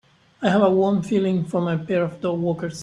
I 0.41 0.49
have 0.49 0.63
a 0.63 0.69
warm 0.71 1.03
feeling 1.03 1.45
for 1.45 1.61
my 1.61 1.77
pair 1.77 2.01
of 2.01 2.21
dogwalkers. 2.21 2.79